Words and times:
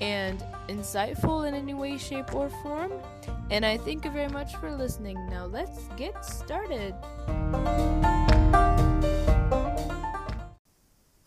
and 0.00 0.44
insightful 0.68 1.46
in 1.46 1.54
any 1.54 1.74
way, 1.74 1.98
shape, 1.98 2.34
or 2.34 2.48
form. 2.62 2.92
And 3.50 3.64
I 3.64 3.76
thank 3.78 4.04
you 4.04 4.10
very 4.10 4.28
much 4.28 4.56
for 4.56 4.70
listening. 4.70 5.16
Now 5.28 5.46
let's 5.46 5.88
get 5.96 6.24
started. 6.24 6.94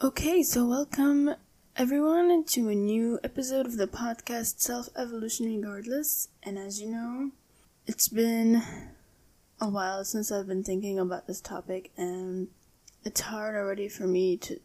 Okay, 0.02 0.44
so 0.44 0.66
welcome 0.66 1.36
everyone 1.76 2.44
to 2.44 2.70
a 2.70 2.76
new 2.76 3.20
episode 3.24 3.66
of 3.66 3.78
the 3.78 3.88
podcast 3.88 4.60
Self 4.60 4.90
Evolution 4.96 5.46
Regardless. 5.46 6.30
And 6.44 6.58
as 6.58 6.82
you 6.82 6.90
know, 6.90 7.32
it's 7.86 8.08
been 8.08 8.64
a 9.60 9.70
while 9.70 10.04
since 10.06 10.32
I've 10.32 10.48
been 10.48 10.64
thinking 10.64 11.00
about 11.00 11.28
this 11.28 11.42
topic, 11.42 11.92
and 11.98 12.50
it's 13.04 13.22
hard 13.22 13.56
already 13.56 13.90
for 13.90 14.06
me 14.08 14.38
to 14.38 14.60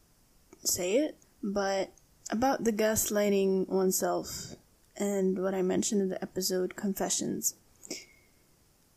say 0.65 0.97
it, 0.97 1.17
but 1.43 1.93
about 2.33 2.65
the 2.65 2.73
gaslighting 2.73 3.69
oneself 3.69 4.57
and 4.97 5.39
what 5.39 5.55
I 5.55 5.63
mentioned 5.63 6.01
in 6.01 6.09
the 6.09 6.23
episode 6.23 6.75
Confessions. 6.75 7.55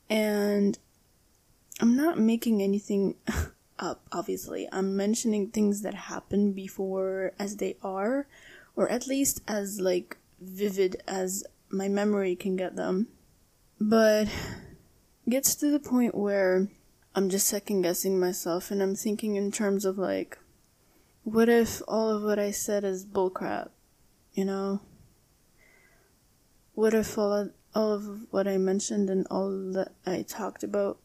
And 0.09 0.79
I'm 1.81 1.95
not 1.95 2.18
making 2.18 2.62
anything 2.62 3.16
up, 3.79 4.06
obviously. 4.12 4.68
I'm 4.72 4.95
mentioning 4.95 5.50
things 5.50 5.81
that 5.81 5.94
happened 5.94 6.56
before 6.56 7.34
as 7.38 7.57
they 7.57 7.75
are, 7.84 8.28
or 8.75 8.90
at 8.90 9.07
least 9.07 9.41
as 9.47 9.81
like 9.81 10.18
vivid 10.40 11.01
as 11.07 11.44
my 11.69 11.90
memory 11.90 12.35
can 12.35 12.56
get 12.56 12.75
them. 12.75 13.07
But 13.79 14.29
gets 15.28 15.56
to 15.56 15.69
the 15.69 15.79
point 15.79 16.16
where 16.16 16.69
I'm 17.13 17.29
just 17.29 17.47
second 17.47 17.81
guessing 17.81 18.19
myself 18.19 18.72
and 18.72 18.81
I'm 18.81 18.95
thinking 18.95 19.35
in 19.35 19.51
terms 19.51 19.84
of 19.84 19.97
like 19.97 20.38
what 21.25 21.50
if 21.50 21.81
all 21.88 22.16
of 22.16 22.22
what 22.22 22.38
I 22.38 22.52
said 22.52 22.84
is 22.84 23.03
bullcrap? 23.03 23.69
You 24.34 24.46
know? 24.46 24.81
What 26.75 26.94
if 26.94 27.18
all 27.18 27.34
of, 27.34 27.52
all 27.74 27.94
of 27.94 28.28
what 28.30 28.47
I 28.47 28.58
mentioned 28.58 29.09
and 29.09 29.25
all 29.31 29.50
that 29.74 29.94
I 30.06 30.22
talked 30.22 30.63
about 30.63 31.00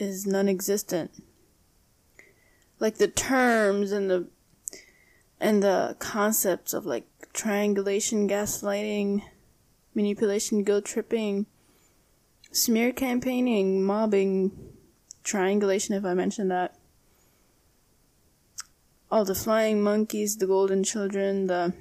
is 0.00 0.26
non 0.26 0.48
existent? 0.48 1.22
Like 2.80 2.98
the 2.98 3.06
terms 3.06 3.92
and 3.92 4.10
the 4.10 4.26
and 5.40 5.62
the 5.62 5.94
concepts 6.00 6.74
of 6.74 6.84
like 6.84 7.06
triangulation, 7.32 8.28
gaslighting, 8.28 9.22
manipulation, 9.94 10.64
guilt 10.64 10.86
tripping, 10.86 11.46
smear 12.50 12.92
campaigning, 12.92 13.84
mobbing, 13.84 14.50
triangulation 15.22 15.94
if 15.94 16.04
I 16.04 16.14
mentioned 16.14 16.50
that 16.50 16.77
all 19.10 19.24
the 19.24 19.34
flying 19.34 19.82
monkeys, 19.82 20.36
the 20.36 20.46
golden 20.46 20.84
children, 20.84 21.46
the 21.46 21.72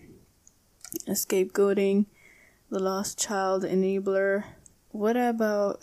scapegoating, 1.10 2.06
the 2.70 2.80
lost 2.80 3.20
child 3.20 3.64
enabler. 3.64 4.46
What 4.90 5.18
about 5.18 5.82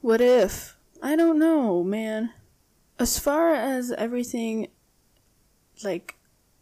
what 0.00 0.20
if? 0.20 0.76
I 1.02 1.16
don't 1.16 1.38
know, 1.38 1.82
man. 1.82 2.32
As 2.98 3.18
far 3.18 3.54
as 3.54 3.90
everything 3.92 4.68
like 5.82 6.16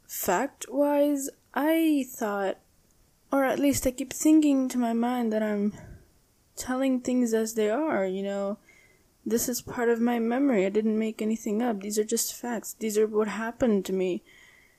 fact 0.07 0.67
wise, 0.69 1.29
I 1.55 2.07
thought 2.09 2.59
or 3.33 3.45
at 3.45 3.59
least 3.59 3.87
I 3.87 3.91
keep 3.91 4.13
thinking 4.13 4.69
to 4.69 4.79
my 4.79 4.93
mind 4.93 5.33
that 5.33 5.43
I'm 5.43 5.73
telling 6.55 7.01
things 7.01 7.33
as 7.33 7.55
they 7.55 7.71
are, 7.71 8.05
you 8.05 8.23
know. 8.23 8.59
This 9.25 9.49
is 9.49 9.63
part 9.63 9.89
of 9.89 10.01
my 10.01 10.19
memory. 10.19 10.67
I 10.67 10.71
didn't 10.71 10.99
make 10.99 11.23
anything 11.23 11.63
up. 11.63 11.81
These 11.81 11.99
are 11.99 12.05
just 12.05 12.35
facts. 12.35 12.75
These 12.79 12.99
are 12.99 13.07
what 13.07 13.29
happened 13.29 13.85
to 13.87 13.93
me. 13.93 14.23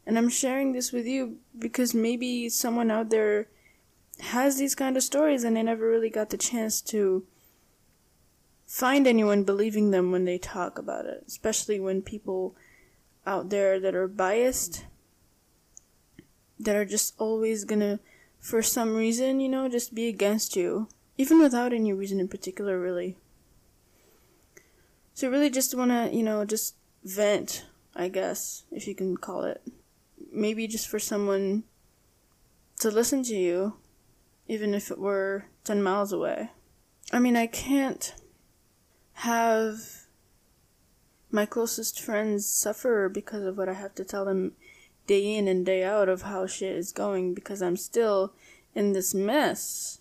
And 0.06 0.18
I'm 0.18 0.30
sharing 0.30 0.74
this 0.74 0.92
with 0.92 1.06
you 1.06 1.38
because 1.58 1.94
maybe 1.94 2.50
someone 2.50 2.92
out 2.92 3.09
there 3.09 3.48
has 4.20 4.58
these 4.58 4.76
kind 4.76 4.98
of 4.98 5.04
stories 5.04 5.44
and 5.44 5.56
they 5.56 5.64
never 5.64 5.88
really 5.88 6.09
got 6.09 6.30
the 6.30 6.38
chance 6.38 6.81
to 6.81 7.26
find 8.66 9.08
anyone 9.08 9.44
believing 9.44 9.92
them 9.92 10.12
when 10.12 10.26
they 10.26 10.38
talk 10.38 10.78
about 10.78 11.06
it, 11.06 11.24
especially 11.28 11.80
when 11.80 12.02
people 12.02 12.56
out 13.25 13.50
there 13.50 13.80
that 13.80 13.96
are 13.96 14.08
biased, 14.08 14.86
that 16.60 16.75
are 16.75 16.86
just 16.86 17.14
always 17.18 17.64
gonna, 17.64 18.00
for 18.40 18.62
some 18.62 18.96
reason, 18.96 19.40
you 19.40 19.48
know, 19.48 19.70
just 19.70 19.96
be 19.96 20.08
against 20.08 20.56
you, 20.56 20.88
even 21.18 21.40
without 21.40 21.72
any 21.72 21.94
reason 21.94 22.20
in 22.20 22.28
particular, 22.28 22.80
really. 22.80 23.16
So, 25.13 25.29
really 25.29 25.50
just 25.50 25.75
wanna, 25.75 26.09
you 26.12 26.24
know, 26.24 26.46
just 26.46 26.75
vent, 27.03 27.66
I 27.96 28.09
guess, 28.09 28.63
if 28.72 28.88
you 28.88 28.96
can 28.96 29.18
call 29.18 29.44
it 29.44 29.62
maybe 30.34 30.68
just 30.68 30.88
for 30.88 31.00
someone 31.00 31.63
to 32.79 32.90
listen 32.90 33.24
to 33.24 33.35
you, 33.35 33.75
even 34.47 34.74
if 34.74 34.91
it 34.91 35.00
were 35.00 35.46
10 35.63 35.81
miles 35.81 36.12
away. 36.12 36.51
I 37.12 37.19
mean, 37.19 37.38
I 37.38 37.47
can't 37.47 38.13
have 39.13 40.07
my 41.31 41.45
closest 41.45 42.01
friends 42.01 42.45
suffer 42.45 43.10
because 43.10 43.44
of 43.44 43.57
what 43.57 43.69
I 43.69 43.74
have 43.74 43.95
to 43.95 44.04
tell 44.04 44.25
them 44.25 44.54
day 45.07 45.36
in 45.36 45.48
and 45.48 45.65
day 45.65 45.83
out 45.83 46.10
of 46.10 46.24
how 46.24 46.48
shit 46.48 46.75
is 46.75 46.92
going 46.92 47.33
because 47.33 47.62
I'm 47.62 47.77
still 47.77 48.33
in 48.74 48.94
this 48.94 49.13
mess. 49.13 50.00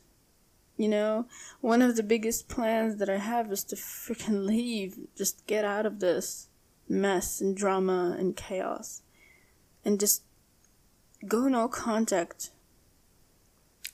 You 0.82 0.88
know, 0.88 1.26
one 1.60 1.80
of 1.80 1.94
the 1.94 2.02
biggest 2.02 2.48
plans 2.48 2.96
that 2.96 3.08
I 3.08 3.18
have 3.18 3.52
is 3.52 3.62
to 3.64 3.76
freaking 3.76 4.46
leave, 4.46 4.98
just 5.16 5.46
get 5.46 5.64
out 5.64 5.86
of 5.86 6.00
this 6.00 6.48
mess 6.88 7.40
and 7.40 7.56
drama 7.56 8.16
and 8.18 8.36
chaos. 8.36 9.02
And 9.84 10.00
just 10.00 10.24
go 11.28 11.46
no 11.46 11.68
contact 11.68 12.50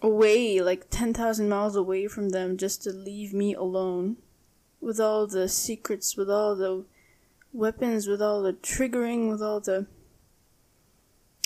away, 0.01 0.63
like 0.63 0.89
10,000 0.89 1.47
miles 1.47 1.77
away 1.77 2.07
from 2.07 2.31
them, 2.31 2.57
just 2.57 2.83
to 2.85 2.91
leave 2.91 3.35
me 3.35 3.53
alone 3.53 4.17
with 4.81 4.99
all 4.99 5.27
the 5.27 5.47
secrets, 5.47 6.17
with 6.17 6.31
all 6.31 6.57
the 6.57 6.87
weapons, 7.53 8.09
with 8.09 8.23
all 8.23 8.41
the 8.41 8.55
triggering, 8.55 9.31
with 9.31 9.43
all 9.43 9.61
the 9.61 9.87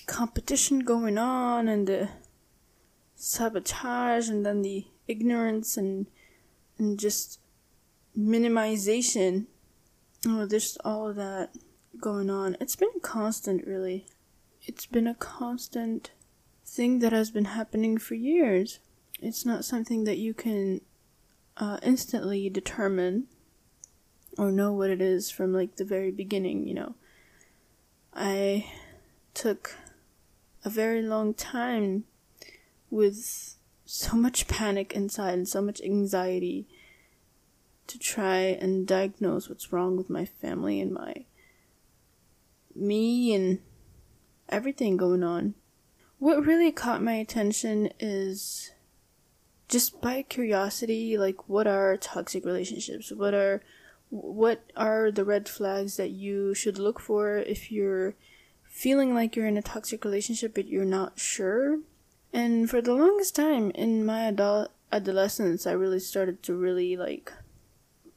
competition 0.07 0.85
going 0.85 1.19
on, 1.19 1.67
and 1.67 1.89
the 1.89 2.11
sabotage, 3.17 4.29
and 4.29 4.47
then 4.47 4.63
the 4.63 4.87
ignorance 5.13 5.77
and 5.77 6.07
and 6.79 6.99
just 6.99 7.39
minimization. 8.19 9.47
Oh, 10.27 10.47
there's 10.47 10.77
all 10.85 11.09
of 11.09 11.17
that 11.17 11.51
going 12.01 12.31
on. 12.31 12.57
It's 12.61 12.77
been 12.77 13.01
constant, 13.03 13.67
really 13.67 14.07
it's 14.65 14.87
been 14.87 15.07
a 15.07 15.15
constant 15.15 16.13
thing 16.65 17.01
that 17.01 17.13
has 17.13 17.31
been 17.31 17.47
happening 17.47 17.99
for 17.99 18.15
years. 18.15 18.79
It's 19.21 19.45
not 19.45 19.65
something 19.65 20.05
that 20.05 20.19
you 20.19 20.35
can 20.35 20.81
uh, 21.57 21.79
instantly 21.83 22.49
determine 22.49 23.27
or 24.39 24.51
know 24.51 24.73
what 24.73 24.91
it 24.91 25.03
is 25.03 25.31
from 25.31 25.53
like 25.53 25.77
the 25.77 25.85
very 25.85 26.11
beginning, 26.11 26.67
you 26.67 26.75
know. 26.75 26.95
I 28.15 28.71
took 29.35 29.77
a 30.65 30.71
very 30.71 31.03
long 31.03 31.35
time 31.35 32.05
with 32.91 33.57
so 33.85 34.17
much 34.17 34.49
panic 34.49 34.93
inside 34.93 35.35
and 35.35 35.49
so 35.49 35.61
much 35.61 35.81
anxiety 35.81 36.67
to 37.87 37.99
try 37.99 38.39
and 38.39 38.87
diagnose 38.87 39.49
what's 39.49 39.73
wrong 39.73 39.97
with 39.97 40.09
my 40.09 40.25
family 40.25 40.81
and 40.81 40.93
my 40.93 41.25
me 42.75 43.35
and 43.35 43.59
everything 44.49 44.97
going 44.97 45.23
on. 45.23 45.55
What 46.19 46.47
really 46.47 46.71
caught 46.73 47.03
my 47.03 47.15
attention 47.15 47.91
is 47.99 48.71
just 49.69 50.01
by 50.01 50.23
curiosity, 50.23 51.19
like 51.19 51.49
what 51.49 51.67
are 51.67 51.97
toxic 51.97 52.45
relationships? 52.45 53.11
What 53.11 53.35
are 53.35 53.63
what 54.11 54.63
are 54.77 55.11
the 55.11 55.25
red 55.25 55.49
flags 55.49 55.97
that 55.97 56.11
you 56.11 56.55
should 56.55 56.79
look 56.79 57.01
for 57.01 57.39
if 57.39 57.73
you're 57.73 58.15
feeling 58.63 59.15
like 59.15 59.35
you're 59.35 59.47
in 59.47 59.57
a 59.57 59.63
toxic 59.63 60.05
relationship 60.05 60.55
but 60.55 60.69
you're 60.69 60.85
not 60.85 61.19
sure? 61.19 61.81
And 62.33 62.69
for 62.69 62.81
the 62.81 62.95
longest 62.95 63.37
time 63.37 63.71
in 63.73 64.07
my 64.07 64.25
adult 64.25 64.71
adolescence, 64.91 65.67
I 65.67 65.73
really 65.73 66.01
started 66.01 66.43
to 66.45 66.55
really 66.55 66.97
like 66.97 67.33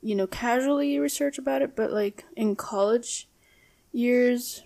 you 0.06 0.14
know, 0.14 0.28
casually 0.28 1.00
research 1.00 1.40
about 1.40 1.64
it, 1.64 1.76
but 1.76 1.92
like 1.92 2.26
in 2.36 2.56
college 2.56 3.28
years 3.92 4.62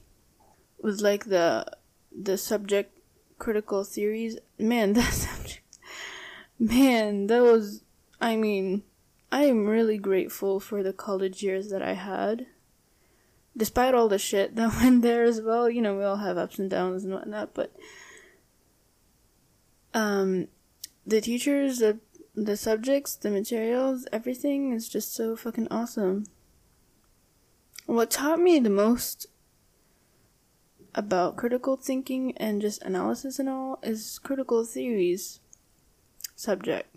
with 0.81 0.99
like 0.99 1.25
the 1.25 1.65
the 2.11 2.37
subject 2.37 2.99
critical 3.37 3.85
theories, 3.85 4.37
man, 4.57 4.91
that 4.99 5.13
subject 5.13 5.63
man, 6.59 7.27
that 7.27 7.41
was 7.41 7.83
I 8.19 8.35
mean, 8.35 8.83
I 9.31 9.45
am 9.45 9.65
really 9.65 9.97
grateful 9.97 10.59
for 10.59 10.83
the 10.83 10.91
college 10.91 11.41
years 11.41 11.69
that 11.69 11.81
I 11.81 11.93
had. 11.93 12.47
Despite 13.55 13.95
all 13.95 14.09
the 14.09 14.19
shit 14.19 14.57
that 14.57 14.75
went 14.81 15.03
there 15.03 15.23
as 15.23 15.41
well, 15.41 15.69
you 15.69 15.81
know, 15.81 15.95
we 15.95 16.03
all 16.03 16.17
have 16.17 16.37
ups 16.37 16.59
and 16.59 16.69
downs 16.69 17.05
and 17.05 17.13
whatnot, 17.13 17.53
but 17.53 17.73
um 19.93 20.47
the 21.05 21.21
teachers, 21.21 21.79
the 21.79 21.99
the 22.35 22.55
subjects, 22.55 23.15
the 23.15 23.29
materials, 23.29 24.07
everything 24.13 24.71
is 24.71 24.87
just 24.87 25.13
so 25.13 25.35
fucking 25.35 25.67
awesome. 25.69 26.25
What 27.85 28.11
taught 28.11 28.39
me 28.39 28.59
the 28.59 28.69
most 28.69 29.27
about 30.95 31.37
critical 31.37 31.75
thinking 31.75 32.35
and 32.37 32.61
just 32.61 32.81
analysis 32.83 33.39
and 33.39 33.49
all 33.49 33.79
is 33.83 34.19
critical 34.19 34.65
theories 34.65 35.39
subject 36.35 36.95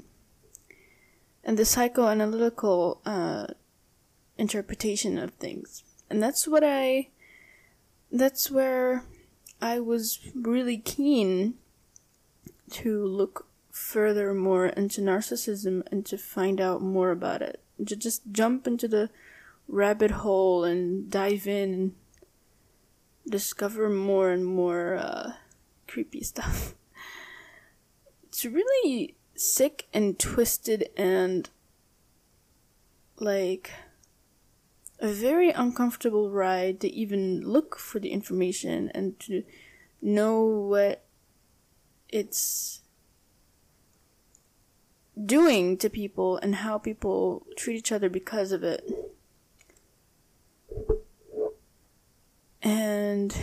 and 1.45 1.59
the 1.59 1.65
psychoanalytical 1.65 2.99
uh, 3.05 3.47
interpretation 4.39 5.19
of 5.19 5.33
things. 5.35 5.85
And 6.09 6.23
that's 6.23 6.47
what 6.47 6.63
I, 6.65 7.09
that's 8.11 8.51
where 8.51 9.05
I 9.61 9.81
was 9.81 10.21
really 10.35 10.79
keen 10.79 11.55
to 12.73 13.05
look 13.05 13.47
further 13.71 14.35
more 14.35 14.67
into 14.67 15.01
narcissism 15.01 15.83
and 15.91 16.05
to 16.07 16.19
find 16.19 16.61
out 16.61 16.83
more 16.83 17.11
about 17.11 17.43
it. 17.43 17.61
To 17.87 17.97
just 17.97 18.23
jump 18.31 18.67
into 18.67 18.87
the 18.87 19.11
rabbit 19.69 20.11
hole 20.11 20.65
and 20.65 21.11
dive 21.11 21.47
in 21.47 21.73
and 21.73 21.95
discover 23.29 23.89
more 23.89 24.31
and 24.31 24.45
more 24.45 24.97
uh, 24.97 25.33
creepy 25.87 26.23
stuff. 26.23 26.75
It's 28.25 28.47
really 28.47 29.17
sick 29.35 29.89
and 29.93 30.19
twisted 30.19 30.89
and 30.97 31.51
like 33.19 33.71
a 34.99 35.09
very 35.09 35.51
uncomfortable 35.51 36.31
ride 36.31 36.81
to 36.81 36.89
even 36.89 37.43
look 37.43 37.77
for 37.77 37.99
the 37.99 38.11
information 38.11 38.91
and 38.95 39.21
to 39.21 39.43
know 40.01 40.43
what 40.45 41.05
it's 42.13 42.81
doing 45.25 45.77
to 45.79 45.91
people 45.91 46.37
and 46.37 46.57
how 46.57 46.79
people 46.79 47.47
treat 47.57 47.77
each 47.77 47.93
other 47.93 48.09
because 48.09 48.53
of 48.53 48.63
it. 48.63 48.89
And 52.63 53.37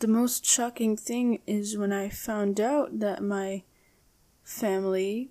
the 0.00 0.08
most 0.08 0.44
shocking 0.44 0.96
thing 0.96 1.40
is 1.46 1.78
when 1.78 1.92
I 1.92 2.08
found 2.08 2.60
out 2.60 2.98
that 2.98 3.22
my 3.22 3.62
family 4.42 5.30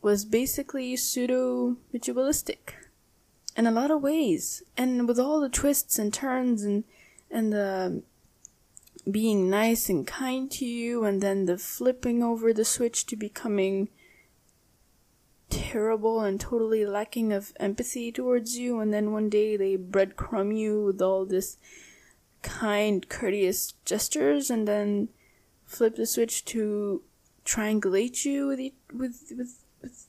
was 0.00 0.24
basically 0.24 0.94
pseudo 0.96 1.76
ritualistic 1.92 2.76
in 3.56 3.66
a 3.66 3.72
lot 3.72 3.90
of 3.90 4.02
ways. 4.02 4.62
And 4.76 5.08
with 5.08 5.18
all 5.18 5.40
the 5.40 5.48
twists 5.48 5.98
and 5.98 6.12
turns 6.12 6.62
and, 6.62 6.84
and 7.30 7.52
the 7.52 8.02
being 9.10 9.50
nice 9.50 9.88
and 9.88 10.06
kind 10.06 10.50
to 10.52 10.64
you, 10.64 11.04
and 11.04 11.20
then 11.20 11.46
the 11.46 11.58
flipping 11.58 12.22
over 12.22 12.52
the 12.52 12.64
switch 12.64 13.06
to 13.06 13.16
becoming 13.16 13.88
terrible 15.50 16.20
and 16.20 16.40
totally 16.40 16.86
lacking 16.86 17.32
of 17.32 17.52
empathy 17.60 18.10
towards 18.10 18.56
you, 18.56 18.80
and 18.80 18.92
then 18.92 19.12
one 19.12 19.28
day 19.28 19.56
they 19.56 19.76
breadcrumb 19.76 20.56
you 20.56 20.82
with 20.82 21.02
all 21.02 21.24
this 21.24 21.58
kind, 22.42 23.08
courteous 23.08 23.74
gestures, 23.84 24.50
and 24.50 24.66
then 24.66 25.08
flip 25.64 25.96
the 25.96 26.06
switch 26.06 26.44
to 26.44 27.02
triangulate 27.44 28.24
you 28.24 28.46
with 28.46 28.60
with 28.92 29.32
with, 29.36 29.64
with 29.82 30.06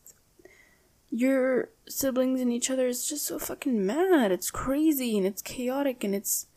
your 1.10 1.70
siblings 1.88 2.42
and 2.42 2.52
each 2.52 2.70
other 2.70 2.88
It's 2.88 3.08
just 3.08 3.26
so 3.26 3.40
fucking 3.40 3.86
mad. 3.86 4.32
It's 4.32 4.52
crazy 4.52 5.18
and 5.18 5.26
it's 5.26 5.42
chaotic 5.42 6.04
and 6.04 6.14
it's 6.14 6.48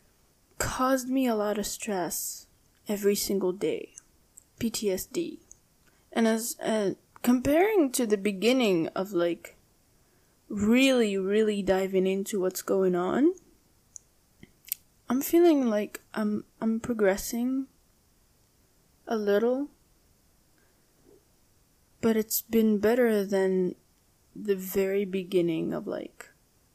caused 0.59 1.09
me 1.09 1.25
a 1.25 1.35
lot 1.35 1.57
of 1.57 1.65
stress 1.65 2.45
every 2.87 3.15
single 3.15 3.51
day. 3.51 3.93
PTSD. 4.59 5.39
And 6.11 6.27
as 6.27 6.57
uh, 6.59 6.91
comparing 7.23 7.91
to 7.93 8.05
the 8.05 8.17
beginning 8.17 8.87
of 8.89 9.13
like 9.13 9.57
really, 10.49 11.17
really 11.17 11.61
diving 11.63 12.05
into 12.05 12.39
what's 12.39 12.61
going 12.61 12.95
on, 12.95 13.33
I'm 15.09 15.21
feeling 15.21 15.69
like 15.69 16.01
I'm 16.13 16.45
I'm 16.61 16.79
progressing 16.79 17.67
a 19.07 19.17
little. 19.17 19.69
But 22.01 22.15
it's 22.15 22.41
been 22.41 22.77
better 22.79 23.25
than 23.25 23.75
the 24.35 24.55
very 24.55 25.05
beginning 25.05 25.73
of 25.73 25.87
like 25.87 26.29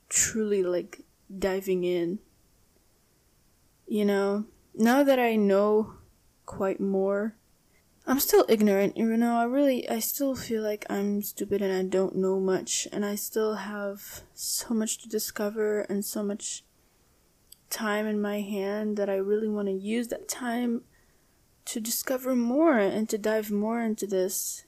truly 0.09 0.63
like 0.63 1.03
diving 1.37 1.85
in. 1.85 2.19
You 3.87 4.05
know, 4.05 4.45
now 4.75 5.03
that 5.03 5.19
I 5.19 5.37
know 5.37 5.95
quite 6.47 6.81
more 6.81 7.37
I'm 8.07 8.21
still 8.21 8.45
ignorant, 8.51 8.99
you 8.99 9.17
know, 9.17 9.39
I 9.39 9.45
really, 9.45 9.89
I 9.89 9.99
still 9.99 10.35
feel 10.35 10.63
like 10.63 10.85
I'm 10.91 11.23
stupid 11.23 11.63
and 11.63 11.73
I 11.73 11.85
don't 11.85 12.17
know 12.17 12.39
much, 12.39 12.87
and 12.93 13.03
I 13.03 13.15
still 13.15 13.55
have 13.55 14.21
so 14.35 14.75
much 14.75 14.99
to 14.99 15.09
discover 15.09 15.81
and 15.83 16.05
so 16.05 16.23
much 16.23 16.65
time 17.71 18.07
in 18.07 18.21
my 18.21 18.43
hand 18.43 18.99
that 18.99 19.09
I 19.09 19.15
really 19.15 19.49
want 19.49 19.69
to 19.69 19.73
use 19.73 20.09
that 20.09 20.29
time 20.29 20.83
to 21.65 21.81
discover 21.81 22.37
more 22.37 22.79
and 22.79 23.09
to 23.09 23.17
dive 23.17 23.51
more 23.51 23.81
into 23.81 24.07
this 24.07 24.67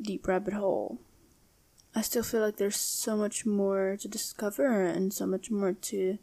deep 0.00 0.26
rabbit 0.26 0.54
hole. 0.54 1.00
I 1.94 2.00
still 2.00 2.22
feel 2.22 2.40
like 2.40 2.56
there's 2.56 2.76
so 2.76 3.14
much 3.14 3.44
more 3.44 3.98
to 4.00 4.08
discover 4.08 4.86
and 4.86 5.12
so 5.12 5.26
much 5.26 5.50
more 5.50 5.74
to 5.74 6.16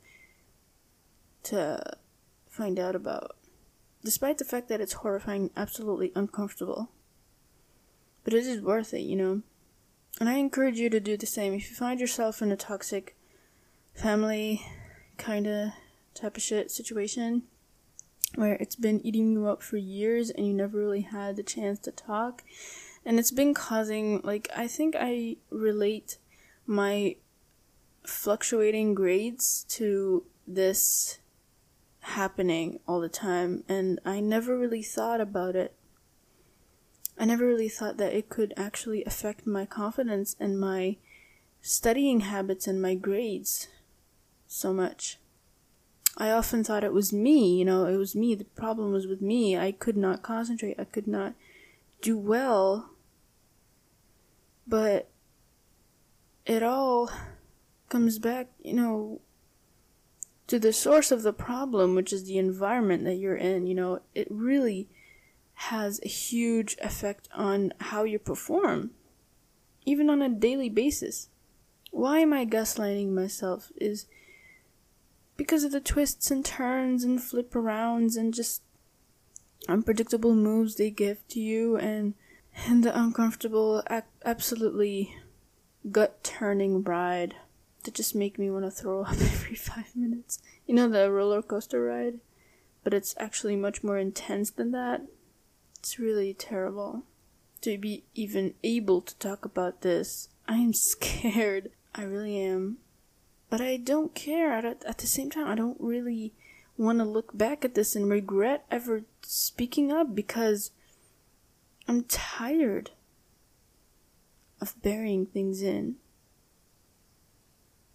to 1.43 1.81
find 2.47 2.79
out 2.79 2.95
about 2.95 3.35
despite 4.03 4.37
the 4.37 4.45
fact 4.45 4.69
that 4.69 4.81
it's 4.81 4.93
horrifying, 4.93 5.49
absolutely 5.57 6.11
uncomfortable. 6.15 6.89
But 8.23 8.33
it 8.33 8.45
is 8.45 8.61
worth 8.61 8.93
it, 8.93 9.01
you 9.01 9.15
know? 9.15 9.41
And 10.19 10.29
I 10.29 10.35
encourage 10.35 10.79
you 10.79 10.89
to 10.89 10.99
do 10.99 11.17
the 11.17 11.25
same. 11.25 11.53
If 11.53 11.69
you 11.69 11.75
find 11.75 11.99
yourself 11.99 12.41
in 12.41 12.51
a 12.51 12.57
toxic 12.57 13.15
family 13.93 14.65
kind 15.17 15.47
of 15.47 15.69
type 16.13 16.37
of 16.37 16.43
shit 16.43 16.71
situation 16.71 17.43
where 18.35 18.53
it's 18.55 18.75
been 18.75 19.05
eating 19.05 19.31
you 19.31 19.47
up 19.47 19.63
for 19.63 19.77
years 19.77 20.29
and 20.29 20.45
you 20.45 20.53
never 20.53 20.77
really 20.77 21.01
had 21.01 21.35
the 21.35 21.43
chance 21.43 21.79
to 21.79 21.91
talk, 21.91 22.43
and 23.05 23.17
it's 23.17 23.31
been 23.31 23.53
causing, 23.53 24.21
like, 24.23 24.49
I 24.55 24.67
think 24.67 24.95
I 24.97 25.37
relate 25.49 26.17
my 26.65 27.15
fluctuating 28.05 28.93
grades 28.93 29.65
to 29.69 30.25
this 30.47 31.19
happening 32.09 32.79
all 32.87 32.99
the 32.99 33.09
time, 33.09 33.63
and 33.67 33.99
I 34.05 34.19
never 34.19 34.57
really 34.57 34.83
thought 34.83 35.21
about 35.21 35.55
it. 35.55 35.75
I 37.17 37.25
never 37.25 37.45
really 37.45 37.69
thought 37.69 37.97
that 37.97 38.13
it 38.13 38.29
could 38.29 38.53
actually 38.55 39.03
affect 39.03 39.45
my 39.45 39.65
confidence 39.65 40.35
and 40.39 40.59
my 40.59 40.97
studying 41.61 42.21
habits 42.21 42.67
and 42.67 42.81
my 42.81 42.95
grades 42.95 43.67
so 44.47 44.73
much. 44.73 45.17
I 46.17 46.31
often 46.31 46.63
thought 46.63 46.83
it 46.83 46.93
was 46.93 47.13
me, 47.13 47.57
you 47.57 47.65
know, 47.65 47.85
it 47.85 47.97
was 47.97 48.15
me. 48.15 48.35
The 48.35 48.45
problem 48.45 48.91
was 48.91 49.07
with 49.07 49.21
me. 49.21 49.57
I 49.57 49.71
could 49.71 49.95
not 49.95 50.21
concentrate. 50.23 50.79
I 50.79 50.83
could 50.83 51.07
not 51.07 51.33
do 52.01 52.17
well. 52.17 52.91
But 54.67 55.09
it 56.45 56.63
all 56.63 57.09
comes 57.89 58.19
back, 58.19 58.47
you 58.61 58.73
know, 58.73 59.21
to 60.49 60.57
the 60.57 60.73
source 60.73 61.11
of 61.11 61.21
the 61.21 61.31
problem, 61.31 61.93
which 61.93 62.11
is 62.11 62.23
the 62.23 62.39
environment 62.39 63.03
that 63.03 63.15
you're 63.15 63.35
in. 63.35 63.67
You 63.67 63.75
know, 63.75 64.01
it 64.15 64.27
really 64.31 64.89
has 65.53 65.99
a 66.03 66.07
huge 66.07 66.75
effect 66.81 67.29
on 67.35 67.71
how 67.79 68.03
you 68.03 68.17
perform, 68.17 68.89
even 69.85 70.09
on 70.09 70.23
a 70.23 70.29
daily 70.29 70.69
basis. 70.69 71.29
Why 71.91 72.19
am 72.19 72.33
I 72.33 72.47
gaslighting 72.47 73.09
myself? 73.09 73.71
Is 73.75 74.07
because 75.37 75.63
of 75.63 75.71
the 75.71 75.79
twists 75.79 76.31
and 76.31 76.43
turns 76.43 77.03
and 77.03 77.21
flip 77.21 77.51
arounds 77.51 78.17
and 78.17 78.33
just 78.33 78.63
unpredictable 79.67 80.33
moves 80.33 80.75
they 80.75 80.89
give 80.89 81.27
to 81.27 81.39
you 81.39 81.77
and 81.77 82.15
and 82.65 82.83
the 82.83 82.99
uncomfortable 82.99 83.83
absolutely 84.25 85.15
gut 85.91 86.23
turning 86.23 86.83
ride 86.83 87.35
that 87.83 87.93
just 87.93 88.15
make 88.15 88.37
me 88.37 88.49
want 88.49 88.65
to 88.65 88.71
throw 88.71 89.03
up 89.03 89.11
every 89.21 89.55
five 89.55 89.95
minutes. 89.95 90.39
You 90.65 90.75
know 90.75 90.89
the 90.89 91.11
roller 91.11 91.41
coaster 91.41 91.83
ride? 91.83 92.19
But 92.83 92.93
it's 92.93 93.15
actually 93.17 93.55
much 93.55 93.83
more 93.83 93.97
intense 93.97 94.51
than 94.51 94.71
that. 94.71 95.01
It's 95.79 95.99
really 95.99 96.33
terrible. 96.33 97.03
To 97.61 97.77
be 97.77 98.03
even 98.15 98.53
able 98.63 99.01
to 99.01 99.15
talk 99.17 99.43
about 99.43 99.81
this 99.81 100.29
i 100.49 100.55
am 100.55 100.73
scared. 100.73 101.69
I 101.93 102.03
really 102.03 102.41
am. 102.41 102.77
But 103.49 103.61
I 103.61 103.77
don't 103.77 104.13
care. 104.15 104.51
At, 104.51 104.65
at 104.65 104.97
the 104.97 105.07
same 105.07 105.29
time, 105.29 105.47
I 105.47 105.55
don't 105.55 105.79
really 105.79 106.33
want 106.77 106.97
to 106.99 107.05
look 107.05 107.37
back 107.37 107.63
at 107.63 107.75
this 107.75 107.95
and 107.95 108.09
regret 108.09 108.65
ever 108.71 109.03
speaking 109.21 109.91
up 109.91 110.15
because 110.15 110.71
I'm 111.87 112.03
tired 112.05 112.91
of 114.61 114.81
burying 114.81 115.25
things 115.25 115.61
in 115.61 115.95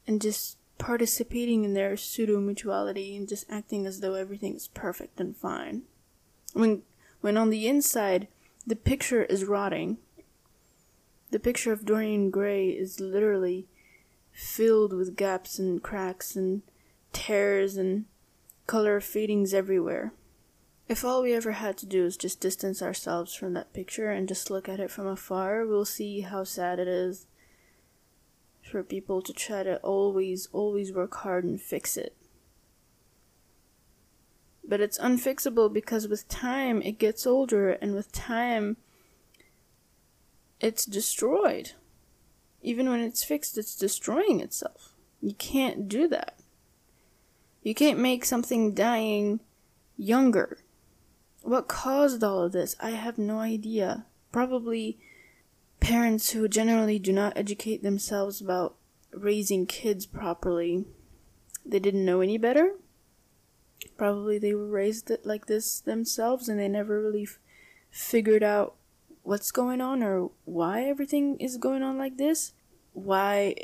and 0.06 0.20
just 0.20 0.58
participating 0.78 1.64
in 1.64 1.74
their 1.74 1.96
pseudo 1.96 2.40
mutuality 2.40 3.16
and 3.16 3.28
just 3.28 3.50
acting 3.50 3.86
as 3.86 4.00
though 4.00 4.14
everything 4.14 4.54
is 4.54 4.68
perfect 4.68 5.20
and 5.20 5.36
fine. 5.36 5.82
When 6.52 6.82
when 7.20 7.36
on 7.36 7.50
the 7.50 7.66
inside 7.66 8.28
the 8.66 8.76
picture 8.76 9.24
is 9.24 9.44
rotting. 9.44 9.98
The 11.30 11.38
picture 11.38 11.72
of 11.72 11.84
Dorian 11.84 12.30
Gray 12.30 12.68
is 12.70 13.00
literally 13.00 13.66
filled 14.32 14.92
with 14.92 15.16
gaps 15.16 15.58
and 15.58 15.82
cracks 15.82 16.34
and 16.34 16.62
tears 17.12 17.76
and 17.76 18.06
color 18.66 19.00
fadings 19.00 19.52
everywhere. 19.52 20.12
If 20.88 21.04
all 21.04 21.22
we 21.22 21.34
ever 21.34 21.52
had 21.52 21.76
to 21.78 21.86
do 21.86 22.04
is 22.04 22.16
just 22.16 22.40
distance 22.40 22.82
ourselves 22.82 23.34
from 23.34 23.54
that 23.54 23.72
picture 23.72 24.10
and 24.10 24.28
just 24.28 24.50
look 24.50 24.68
at 24.68 24.80
it 24.80 24.90
from 24.90 25.06
afar, 25.06 25.66
we'll 25.66 25.84
see 25.84 26.20
how 26.20 26.44
sad 26.44 26.78
it 26.78 26.88
is 26.88 27.26
for 28.64 28.82
people 28.82 29.22
to 29.22 29.32
try 29.32 29.62
to 29.62 29.76
always, 29.78 30.48
always 30.52 30.92
work 30.92 31.14
hard 31.16 31.44
and 31.44 31.60
fix 31.60 31.96
it. 31.96 32.16
But 34.66 34.80
it's 34.80 34.98
unfixable 34.98 35.72
because 35.72 36.08
with 36.08 36.28
time 36.28 36.80
it 36.82 36.98
gets 36.98 37.26
older 37.26 37.70
and 37.70 37.94
with 37.94 38.10
time 38.12 38.78
it's 40.60 40.86
destroyed. 40.86 41.72
Even 42.62 42.88
when 42.88 43.00
it's 43.00 43.22
fixed, 43.22 43.58
it's 43.58 43.76
destroying 43.76 44.40
itself. 44.40 44.94
You 45.20 45.34
can't 45.34 45.86
do 45.86 46.08
that. 46.08 46.38
You 47.62 47.74
can't 47.74 47.98
make 47.98 48.24
something 48.24 48.72
dying 48.72 49.40
younger. 49.98 50.58
What 51.42 51.68
caused 51.68 52.24
all 52.24 52.40
of 52.40 52.52
this? 52.52 52.74
I 52.80 52.90
have 52.90 53.18
no 53.18 53.38
idea. 53.38 54.06
Probably 54.32 54.98
parents 55.84 56.30
who 56.30 56.48
generally 56.48 56.98
do 56.98 57.12
not 57.12 57.36
educate 57.36 57.82
themselves 57.82 58.40
about 58.40 58.74
raising 59.12 59.66
kids 59.66 60.06
properly. 60.06 60.86
They 61.66 61.78
didn't 61.78 62.06
know 62.06 62.22
any 62.22 62.38
better. 62.38 62.76
Probably 63.98 64.38
they 64.38 64.54
were 64.54 64.66
raised 64.66 65.12
like 65.24 65.44
this 65.44 65.80
themselves 65.80 66.48
and 66.48 66.58
they 66.58 66.68
never 66.68 67.02
really 67.02 67.24
f- 67.24 67.38
figured 67.90 68.42
out 68.42 68.76
what's 69.24 69.50
going 69.50 69.82
on 69.82 70.02
or 70.02 70.30
why 70.46 70.84
everything 70.84 71.36
is 71.36 71.58
going 71.58 71.82
on 71.82 71.98
like 71.98 72.16
this. 72.16 72.54
Why, 72.94 73.54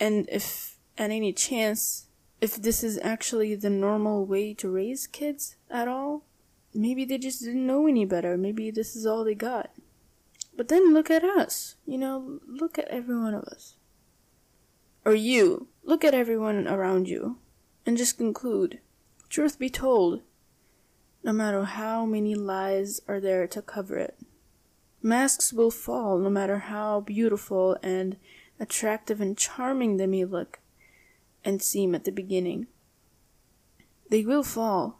and 0.00 0.28
if 0.32 0.78
at 0.98 1.12
any 1.12 1.32
chance, 1.32 2.08
if 2.40 2.56
this 2.56 2.82
is 2.82 2.98
actually 3.04 3.54
the 3.54 3.70
normal 3.70 4.26
way 4.26 4.52
to 4.54 4.68
raise 4.68 5.06
kids 5.06 5.54
at 5.70 5.86
all. 5.86 6.24
Maybe 6.74 7.04
they 7.04 7.18
just 7.18 7.40
didn't 7.40 7.66
know 7.66 7.86
any 7.86 8.04
better. 8.04 8.36
Maybe 8.36 8.72
this 8.72 8.96
is 8.96 9.06
all 9.06 9.22
they 9.22 9.36
got. 9.36 9.70
But 10.58 10.66
then 10.66 10.92
look 10.92 11.08
at 11.08 11.22
us. 11.22 11.76
You 11.86 11.98
know, 11.98 12.40
look 12.44 12.80
at 12.80 12.88
every 12.88 13.16
one 13.16 13.32
of 13.32 13.44
us. 13.44 13.76
Or 15.04 15.14
you. 15.14 15.68
Look 15.84 16.04
at 16.04 16.14
everyone 16.14 16.66
around 16.66 17.08
you. 17.08 17.38
And 17.86 17.96
just 17.96 18.18
conclude. 18.18 18.80
Truth 19.28 19.60
be 19.60 19.70
told, 19.70 20.22
no 21.22 21.32
matter 21.32 21.62
how 21.62 22.04
many 22.04 22.34
lies 22.34 23.00
are 23.06 23.20
there 23.20 23.46
to 23.46 23.62
cover 23.62 23.98
it, 23.98 24.18
Masks 25.00 25.52
will 25.52 25.70
fall 25.70 26.18
no 26.18 26.28
matter 26.28 26.58
how 26.58 27.02
beautiful 27.02 27.78
and 27.80 28.16
attractive 28.58 29.20
and 29.20 29.38
charming 29.38 29.96
they 29.96 30.08
may 30.08 30.24
look 30.24 30.58
and 31.44 31.62
seem 31.62 31.94
at 31.94 32.02
the 32.02 32.10
beginning. 32.10 32.66
They 34.10 34.24
will 34.24 34.42
fall. 34.42 34.98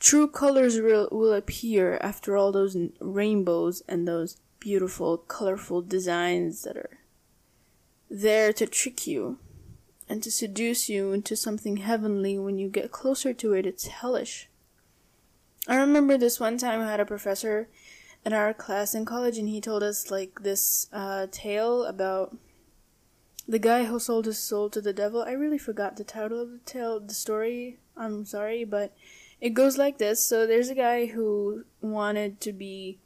True 0.00 0.26
colors 0.26 0.80
will, 0.80 1.08
will 1.12 1.34
appear 1.34 1.98
after 2.00 2.34
all 2.34 2.50
those 2.50 2.76
rainbows 3.00 3.82
and 3.86 4.08
those 4.08 4.38
beautiful, 4.58 5.18
colorful 5.18 5.82
designs 5.82 6.62
that 6.62 6.76
are 6.76 6.98
there 8.08 8.52
to 8.54 8.66
trick 8.66 9.06
you 9.06 9.38
and 10.08 10.22
to 10.22 10.30
seduce 10.30 10.88
you 10.88 11.12
into 11.12 11.36
something 11.36 11.76
heavenly. 11.76 12.38
When 12.38 12.58
you 12.58 12.68
get 12.68 12.90
closer 12.90 13.34
to 13.34 13.52
it, 13.52 13.66
it's 13.66 13.86
hellish. 13.86 14.48
I 15.68 15.76
remember 15.76 16.16
this 16.16 16.40
one 16.40 16.56
time 16.56 16.80
I 16.80 16.90
had 16.90 17.00
a 17.00 17.04
professor 17.04 17.68
in 18.24 18.32
our 18.32 18.54
class 18.54 18.94
in 18.94 19.04
college, 19.04 19.36
and 19.36 19.48
he 19.48 19.60
told 19.60 19.82
us 19.82 20.10
like 20.10 20.40
this 20.42 20.88
uh, 20.92 21.26
tale 21.30 21.84
about 21.84 22.36
the 23.46 23.58
guy 23.58 23.84
who 23.84 24.00
sold 24.00 24.24
his 24.24 24.38
soul 24.38 24.70
to 24.70 24.80
the 24.80 24.92
devil. 24.92 25.22
I 25.22 25.32
really 25.32 25.58
forgot 25.58 25.96
the 25.96 26.04
title 26.04 26.40
of 26.40 26.50
the 26.50 26.58
tale, 26.64 27.00
the 27.00 27.14
story. 27.14 27.78
I'm 27.96 28.24
sorry, 28.24 28.64
but 28.64 28.94
it 29.40 29.50
goes 29.50 29.78
like 29.78 29.98
this. 29.98 30.24
So 30.24 30.46
there's 30.46 30.68
a 30.68 30.74
guy 30.74 31.06
who 31.06 31.64
wanted 31.80 32.40
to 32.42 32.52
be 32.52 32.98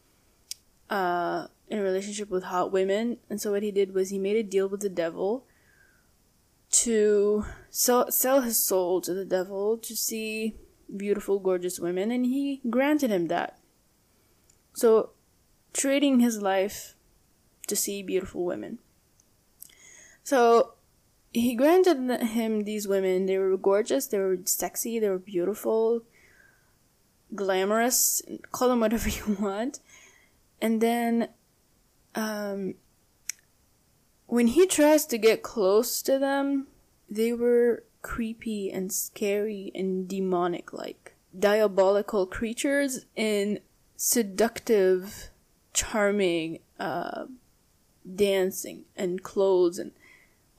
uh, 0.91 1.47
in 1.69 1.79
a 1.79 1.83
relationship 1.83 2.31
with 2.31 2.45
hot 2.45 2.73
women, 2.73 3.19
and 3.31 3.41
so 3.41 3.53
what 3.53 3.62
he 3.62 3.71
did 3.71 3.95
was 3.95 4.11
he 4.11 4.19
made 4.19 4.37
a 4.37 4.43
deal 4.43 4.69
with 4.69 4.81
the 4.81 4.88
devil 4.88 5.45
to 6.71 7.45
sell 7.71 8.11
sell 8.11 8.41
his 8.41 8.59
soul 8.59 9.00
to 9.00 9.14
the 9.14 9.25
devil 9.25 9.79
to 9.79 9.95
see 9.97 10.57
beautiful, 10.95 11.38
gorgeous 11.38 11.79
women, 11.81 12.11
and 12.11 12.26
he 12.26 12.61
granted 12.69 13.11
him 13.11 13.29
that. 13.29 13.59
So, 14.75 15.11
trading 15.73 16.21
his 16.21 16.43
life 16.43 16.95
to 17.69 17.76
see 17.76 18.03
beautiful 18.03 18.45
women. 18.45 18.79
So, 20.23 20.75
he 21.33 21.55
granted 21.55 22.23
him 22.23 22.64
these 22.64 22.87
women. 22.88 23.26
They 23.26 23.38
were 23.38 23.57
gorgeous, 23.57 24.07
they 24.07 24.19
were 24.19 24.38
sexy, 24.45 24.99
they 24.99 25.09
were 25.09 25.19
beautiful, 25.19 26.03
glamorous, 27.35 28.23
call 28.53 28.69
them 28.69 28.81
whatever 28.81 29.09
you 29.09 29.37
want. 29.41 29.81
And 30.61 30.81
then, 30.81 31.29
um, 32.14 32.75
when 34.26 34.49
he 34.49 34.67
tries 34.67 35.07
to 35.07 35.19
get 35.19 35.43
close 35.43 36.03
to 36.03 36.19
them, 36.19 36.69
they 37.09 37.33
were 37.33 37.85
creepy 38.03 38.71
and 38.71 38.93
scary 38.93 39.71
and 39.75 40.09
demonic 40.09 40.73
like. 40.73 41.14
Diabolical 41.38 42.26
creatures 42.26 43.07
in 43.17 43.61
seductive, 43.97 45.31
charming 45.73 46.61
uh, 46.79 47.25
dancing 48.14 48.85
and 48.97 49.23
clothes 49.23 49.79
and 49.79 49.93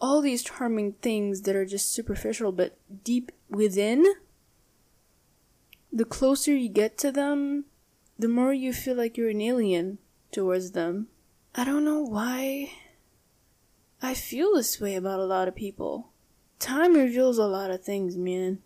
all 0.01 0.22
these 0.22 0.44
charming 0.44 0.94
things 0.94 1.41
that 1.44 1.55
are 1.55 1.65
just 1.65 1.91
superficial, 1.91 2.51
but 2.51 2.77
deep 3.03 3.32
within, 3.50 4.05
the 5.95 6.03
closer 6.03 6.53
you 6.53 6.67
get 6.67 6.97
to 6.97 7.09
them, 7.09 7.63
the 8.19 8.27
more 8.27 8.51
you 8.51 8.73
feel 8.73 8.95
like 8.95 9.15
you're 9.15 9.29
an 9.29 9.39
alien 9.39 9.97
towards 10.29 10.71
them. 10.71 11.07
I 11.55 11.63
don't 11.63 11.85
know 11.85 12.01
why 12.01 12.73
I 14.01 14.13
feel 14.13 14.53
this 14.53 14.81
way 14.81 14.95
about 14.95 15.21
a 15.21 15.25
lot 15.25 15.47
of 15.47 15.55
people. 15.55 16.09
Time 16.59 16.95
reveals 16.95 17.37
a 17.37 17.45
lot 17.45 17.71
of 17.71 17.81
things, 17.81 18.17
man. 18.17 18.59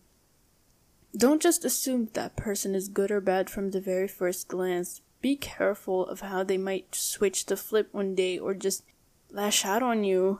Don't 1.15 1.39
just 1.39 1.63
assume 1.63 2.09
that 2.13 2.35
person 2.35 2.73
is 2.73 2.87
good 2.87 3.11
or 3.11 3.21
bad 3.21 3.47
from 3.47 3.69
the 3.69 3.81
very 3.81 4.07
first 4.07 4.47
glance. 4.47 5.01
Be 5.21 5.35
careful 5.35 6.07
of 6.07 6.21
how 6.21 6.43
they 6.43 6.57
might 6.57 6.95
switch 6.95 7.45
the 7.45 7.55
flip 7.55 7.89
one 7.91 8.15
day 8.15 8.39
or 8.39 8.55
just 8.55 8.83
lash 9.29 9.65
out 9.65 9.83
on 9.83 10.03
you 10.03 10.39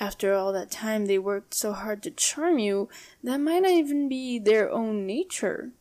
after 0.00 0.32
all 0.32 0.52
that 0.52 0.70
time 0.70 1.06
they 1.06 1.18
worked 1.18 1.54
so 1.54 1.72
hard 1.72 2.02
to 2.04 2.10
charm 2.10 2.58
you, 2.58 2.88
that 3.24 3.38
might 3.38 3.62
not 3.62 3.72
even 3.72 4.08
be 4.08 4.38
their 4.38 4.70
own 4.70 5.06
nature. 5.06 5.72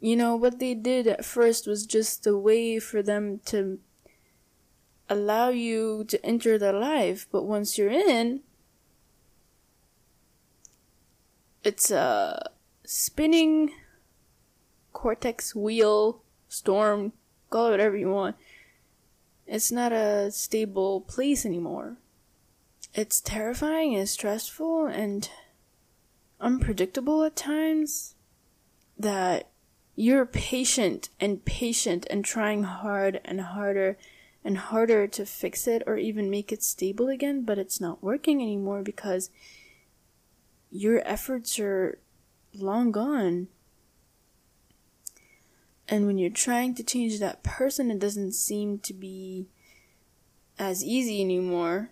You 0.00 0.16
know, 0.16 0.34
what 0.34 0.58
they 0.58 0.74
did 0.74 1.06
at 1.06 1.24
first 1.24 1.66
was 1.66 1.84
just 1.84 2.26
a 2.26 2.36
way 2.36 2.78
for 2.78 3.02
them 3.02 3.40
to 3.46 3.78
allow 5.10 5.50
you 5.50 6.04
to 6.08 6.24
enter 6.24 6.56
their 6.56 6.72
life, 6.72 7.26
but 7.30 7.42
once 7.42 7.76
you're 7.76 7.90
in, 7.90 8.40
it's 11.62 11.90
a 11.90 12.50
spinning 12.84 13.72
cortex 14.94 15.54
wheel 15.54 16.22
storm, 16.48 17.12
call 17.50 17.66
it 17.66 17.72
whatever 17.72 17.96
you 17.96 18.08
want. 18.08 18.36
It's 19.46 19.70
not 19.70 19.92
a 19.92 20.30
stable 20.30 21.02
place 21.02 21.44
anymore. 21.44 21.98
It's 22.94 23.20
terrifying 23.20 23.94
and 23.94 24.08
stressful 24.08 24.86
and 24.86 25.28
unpredictable 26.40 27.22
at 27.24 27.36
times 27.36 28.14
that 28.98 29.49
you're 30.00 30.24
patient 30.24 31.10
and 31.20 31.44
patient 31.44 32.06
and 32.08 32.24
trying 32.24 32.62
hard 32.62 33.20
and 33.22 33.38
harder 33.38 33.98
and 34.42 34.56
harder 34.56 35.06
to 35.06 35.26
fix 35.26 35.66
it 35.66 35.82
or 35.86 35.98
even 35.98 36.30
make 36.30 36.50
it 36.50 36.62
stable 36.62 37.08
again, 37.08 37.42
but 37.42 37.58
it's 37.58 37.82
not 37.82 38.02
working 38.02 38.40
anymore 38.40 38.82
because 38.82 39.28
your 40.70 41.06
efforts 41.06 41.58
are 41.58 41.98
long 42.54 42.90
gone. 42.90 43.48
And 45.86 46.06
when 46.06 46.16
you're 46.16 46.30
trying 46.30 46.74
to 46.76 46.82
change 46.82 47.18
that 47.18 47.42
person, 47.42 47.90
it 47.90 47.98
doesn't 47.98 48.32
seem 48.32 48.78
to 48.78 48.94
be 48.94 49.48
as 50.58 50.82
easy 50.82 51.20
anymore. 51.20 51.90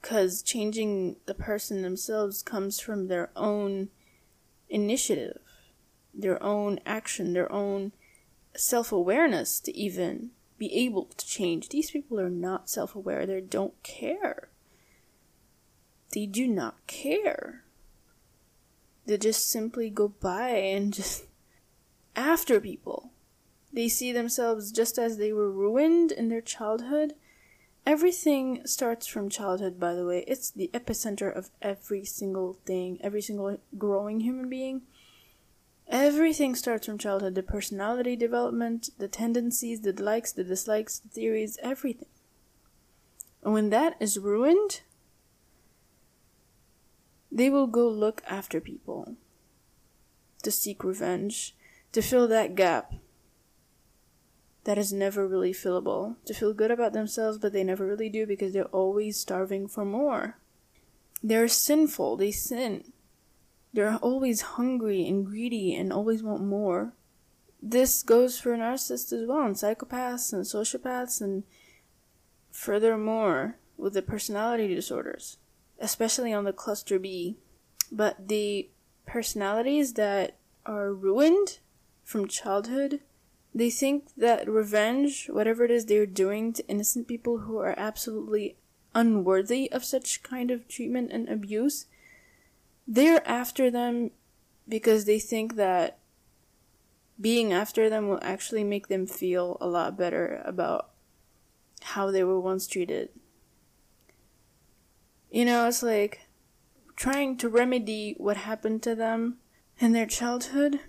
Because 0.00 0.42
changing 0.42 1.16
the 1.26 1.34
person 1.34 1.82
themselves 1.82 2.40
comes 2.44 2.78
from 2.78 3.08
their 3.08 3.30
own 3.34 3.88
initiative, 4.68 5.40
their 6.16 6.42
own 6.42 6.80
action, 6.86 7.32
their 7.32 7.50
own 7.52 7.92
self 8.56 8.90
awareness 8.90 9.60
to 9.60 9.76
even 9.76 10.30
be 10.58 10.72
able 10.74 11.04
to 11.04 11.26
change. 11.26 11.68
These 11.68 11.90
people 11.90 12.18
are 12.18 12.30
not 12.30 12.70
self 12.70 12.94
aware, 12.94 13.26
they 13.26 13.40
don't 13.40 13.80
care. 13.82 14.48
They 16.12 16.26
do 16.26 16.46
not 16.46 16.86
care. 16.86 17.64
They 19.06 19.18
just 19.18 19.48
simply 19.48 19.90
go 19.90 20.08
by 20.08 20.50
and 20.50 20.92
just 20.92 21.24
after 22.16 22.60
people. 22.60 23.10
They 23.72 23.88
see 23.88 24.12
themselves 24.12 24.72
just 24.72 24.98
as 24.98 25.18
they 25.18 25.32
were 25.32 25.50
ruined 25.50 26.10
in 26.10 26.28
their 26.28 26.40
childhood. 26.40 27.14
Everything 27.84 28.66
starts 28.66 29.06
from 29.06 29.28
childhood, 29.28 29.78
by 29.78 29.94
the 29.94 30.06
way. 30.06 30.24
It's 30.26 30.50
the 30.50 30.70
epicenter 30.72 31.32
of 31.32 31.50
every 31.60 32.04
single 32.04 32.54
thing, 32.64 32.98
every 33.00 33.22
single 33.22 33.58
growing 33.76 34.20
human 34.20 34.48
being. 34.48 34.82
Everything 35.88 36.54
starts 36.54 36.86
from 36.86 36.98
childhood 36.98 37.34
the 37.34 37.42
personality 37.42 38.16
development, 38.16 38.90
the 38.98 39.08
tendencies, 39.08 39.80
the 39.82 39.92
likes, 39.92 40.32
the 40.32 40.44
dislikes, 40.44 40.98
the 40.98 41.08
theories, 41.08 41.58
everything. 41.62 42.08
And 43.42 43.54
when 43.54 43.70
that 43.70 43.94
is 44.00 44.18
ruined, 44.18 44.80
they 47.30 47.48
will 47.48 47.68
go 47.68 47.88
look 47.88 48.22
after 48.26 48.60
people 48.60 49.16
to 50.42 50.50
seek 50.50 50.82
revenge, 50.82 51.56
to 51.92 52.02
fill 52.02 52.26
that 52.28 52.54
gap 52.54 52.94
that 54.66 54.78
is 54.78 54.92
never 54.92 55.28
really 55.28 55.52
fillable, 55.52 56.16
to 56.24 56.34
feel 56.34 56.52
good 56.52 56.72
about 56.72 56.92
themselves, 56.92 57.38
but 57.38 57.52
they 57.52 57.62
never 57.62 57.86
really 57.86 58.08
do 58.08 58.26
because 58.26 58.52
they're 58.52 58.64
always 58.66 59.16
starving 59.16 59.68
for 59.68 59.84
more. 59.84 60.38
They're 61.22 61.46
sinful, 61.46 62.16
they 62.16 62.32
sin. 62.32 62.92
They're 63.72 63.96
always 63.96 64.40
hungry 64.40 65.06
and 65.06 65.26
greedy 65.26 65.74
and 65.74 65.92
always 65.92 66.22
want 66.22 66.44
more. 66.44 66.94
This 67.62 68.02
goes 68.02 68.38
for 68.38 68.56
narcissists 68.56 69.12
as 69.12 69.26
well, 69.26 69.42
and 69.42 69.56
psychopaths 69.56 70.32
and 70.32 70.44
sociopaths, 70.44 71.20
and 71.20 71.44
furthermore, 72.50 73.56
with 73.76 73.94
the 73.94 74.02
personality 74.02 74.74
disorders 74.74 75.38
especially 75.78 76.32
on 76.32 76.44
the 76.44 76.52
cluster 76.52 76.98
B. 76.98 77.36
But 77.90 78.28
the 78.28 78.70
personalities 79.06 79.94
that 79.94 80.36
are 80.64 80.92
ruined 80.92 81.60
from 82.04 82.28
childhood, 82.28 83.00
they 83.54 83.70
think 83.70 84.08
that 84.16 84.48
revenge, 84.48 85.28
whatever 85.28 85.64
it 85.64 85.70
is 85.70 85.86
they're 85.86 86.06
doing 86.06 86.52
to 86.54 86.66
innocent 86.68 87.08
people 87.08 87.38
who 87.38 87.58
are 87.58 87.74
absolutely 87.78 88.56
unworthy 88.94 89.70
of 89.70 89.84
such 89.84 90.22
kind 90.22 90.50
of 90.50 90.68
treatment 90.68 91.10
and 91.12 91.28
abuse, 91.28 91.86
they're 92.86 93.26
after 93.28 93.70
them 93.70 94.10
because 94.68 95.04
they 95.04 95.18
think 95.18 95.56
that 95.56 95.98
being 97.20 97.52
after 97.52 97.88
them 97.88 98.08
will 98.08 98.20
actually 98.22 98.64
make 98.64 98.88
them 98.88 99.06
feel 99.06 99.56
a 99.60 99.66
lot 99.66 99.96
better 99.96 100.42
about 100.44 100.90
how 101.82 102.10
they 102.10 102.22
were 102.22 102.40
once 102.40 102.66
treated. 102.66 103.08
You 105.30 105.44
know, 105.44 105.66
it's 105.66 105.82
like 105.82 106.28
trying 106.94 107.36
to 107.38 107.48
remedy 107.48 108.14
what 108.18 108.36
happened 108.36 108.82
to 108.82 108.94
them 108.94 109.38
in 109.78 109.92
their 109.92 110.06
childhood, 110.06 110.80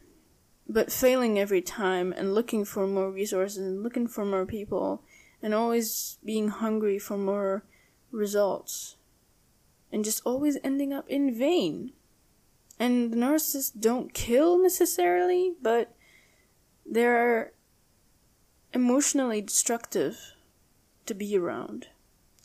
but 0.68 0.92
failing 0.92 1.40
every 1.40 1.62
time 1.62 2.14
and 2.16 2.34
looking 2.34 2.66
for 2.66 2.88
more 2.88 3.12
resources 3.12 3.58
and 3.58 3.84
looking 3.84 4.08
for 4.08 4.26
more 4.26 4.46
people 4.46 5.04
and 5.42 5.54
always 5.54 6.18
being 6.24 6.50
hungry 6.50 7.00
for 7.00 7.18
more 7.18 7.64
results 8.12 8.97
and 9.92 10.04
just 10.04 10.22
always 10.26 10.58
ending 10.64 10.94
up 10.94 11.08
in 11.08 11.34
vain. 11.38 11.94
And 12.80 13.12
the 13.12 13.18
narcissists 13.18 13.72
don't 13.80 14.14
kill 14.14 14.62
necessarily, 14.62 15.54
but 15.62 15.96
they're 16.86 17.54
emotionally 18.74 19.42
destructive 19.42 20.34
to 21.06 21.14
be 21.14 21.38
around 21.38 21.88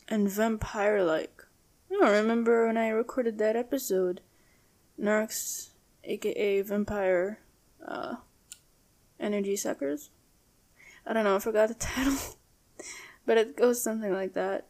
and 0.07 0.29
vampire 0.29 1.03
like. 1.03 1.43
I 2.01 2.09
remember 2.09 2.65
when 2.65 2.77
I 2.77 2.89
recorded 2.89 3.37
that 3.37 3.55
episode, 3.55 4.21
Narcs, 4.99 5.69
aka 6.03 6.61
Vampire, 6.61 7.39
uh, 7.87 8.15
Energy 9.19 9.55
Suckers. 9.55 10.09
I 11.05 11.13
don't 11.13 11.23
know, 11.23 11.35
I 11.35 11.39
forgot 11.39 11.69
the 11.69 11.73
title. 11.75 12.17
but 13.25 13.37
it 13.37 13.55
goes 13.55 13.81
something 13.81 14.11
like 14.11 14.33
that. 14.33 14.67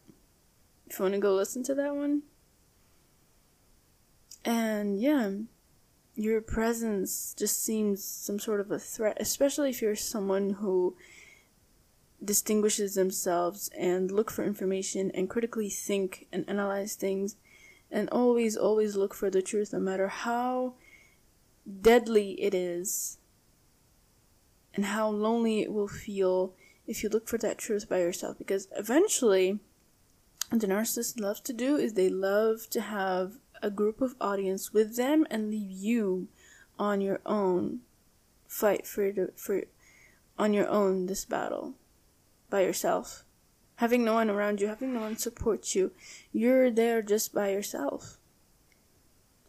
If 0.86 0.98
you 0.98 1.04
want 1.04 1.14
to 1.14 1.20
go 1.20 1.34
listen 1.34 1.62
to 1.64 1.74
that 1.74 1.94
one. 1.94 2.22
And 4.44 5.00
yeah, 5.00 5.30
your 6.14 6.40
presence 6.40 7.34
just 7.36 7.62
seems 7.64 8.04
some 8.04 8.38
sort 8.38 8.60
of 8.60 8.70
a 8.70 8.78
threat, 8.78 9.16
especially 9.20 9.70
if 9.70 9.80
you're 9.80 9.96
someone 9.96 10.50
who 10.50 10.96
distinguishes 12.22 12.94
themselves 12.94 13.70
and 13.76 14.10
look 14.10 14.30
for 14.30 14.44
information 14.44 15.10
and 15.12 15.28
critically 15.28 15.68
think 15.68 16.26
and 16.32 16.48
analyze 16.48 16.94
things 16.94 17.36
and 17.90 18.08
always 18.10 18.56
always 18.56 18.96
look 18.96 19.12
for 19.12 19.28
the 19.28 19.42
truth 19.42 19.72
no 19.72 19.78
matter 19.78 20.08
how 20.08 20.74
deadly 21.82 22.32
it 22.40 22.54
is 22.54 23.18
and 24.74 24.86
how 24.86 25.08
lonely 25.08 25.60
it 25.60 25.72
will 25.72 25.88
feel 25.88 26.54
if 26.86 27.02
you 27.02 27.08
look 27.08 27.28
for 27.28 27.38
that 27.38 27.58
truth 27.58 27.88
by 27.88 27.98
yourself. 27.98 28.36
Because 28.38 28.68
eventually 28.76 29.60
what 30.50 30.60
the 30.60 30.66
narcissists 30.66 31.18
love 31.18 31.42
to 31.44 31.52
do 31.52 31.76
is 31.76 31.94
they 31.94 32.08
love 32.08 32.68
to 32.70 32.80
have 32.80 33.38
a 33.64 33.70
group 33.70 34.02
of 34.02 34.14
audience 34.20 34.74
with 34.74 34.96
them 34.96 35.26
and 35.30 35.50
leave 35.50 35.70
you 35.70 36.28
on 36.78 37.00
your 37.00 37.20
own 37.24 37.80
fight 38.46 38.86
for 38.86 39.10
for 39.36 39.62
on 40.38 40.52
your 40.52 40.68
own 40.68 41.06
this 41.06 41.24
battle 41.24 41.72
by 42.50 42.60
yourself. 42.60 43.24
Having 43.76 44.04
no 44.04 44.14
one 44.14 44.30
around 44.30 44.60
you, 44.60 44.68
having 44.68 44.92
no 44.92 45.00
one 45.00 45.16
support 45.16 45.74
you, 45.74 45.92
you're 46.30 46.70
there 46.70 47.00
just 47.00 47.34
by 47.34 47.48
yourself. 47.50 48.18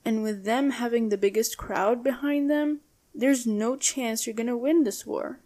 And 0.06 0.24
with 0.24 0.46
them 0.46 0.72
having 0.72 1.10
the 1.10 1.18
biggest 1.18 1.58
crowd 1.58 2.04
behind 2.04 2.50
them, 2.50 2.80
there's 3.14 3.46
no 3.46 3.76
chance 3.76 4.26
you're 4.26 4.34
gonna 4.34 4.58
win 4.58 4.84
this 4.84 5.06
war. 5.06 5.40